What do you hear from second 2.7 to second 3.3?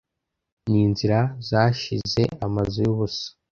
yubusa